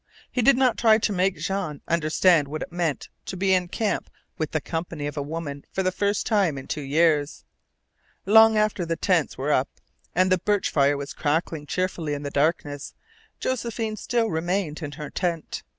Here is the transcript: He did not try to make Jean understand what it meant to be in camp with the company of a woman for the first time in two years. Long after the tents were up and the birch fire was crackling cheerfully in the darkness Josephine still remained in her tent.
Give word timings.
He 0.31 0.41
did 0.41 0.57
not 0.57 0.79
try 0.79 0.97
to 0.97 1.13
make 1.13 1.37
Jean 1.37 1.81
understand 1.87 2.47
what 2.47 2.63
it 2.63 2.71
meant 2.71 3.09
to 3.27 3.37
be 3.37 3.53
in 3.53 3.67
camp 3.67 4.09
with 4.35 4.49
the 4.49 4.59
company 4.59 5.05
of 5.05 5.15
a 5.15 5.21
woman 5.21 5.63
for 5.71 5.83
the 5.83 5.91
first 5.91 6.25
time 6.25 6.57
in 6.57 6.65
two 6.67 6.81
years. 6.81 7.45
Long 8.25 8.57
after 8.57 8.83
the 8.83 8.95
tents 8.95 9.37
were 9.37 9.51
up 9.53 9.69
and 10.15 10.31
the 10.31 10.39
birch 10.39 10.71
fire 10.71 10.97
was 10.97 11.13
crackling 11.13 11.67
cheerfully 11.67 12.15
in 12.15 12.23
the 12.23 12.31
darkness 12.31 12.95
Josephine 13.39 13.95
still 13.95 14.27
remained 14.31 14.81
in 14.81 14.93
her 14.93 15.11
tent. 15.11 15.61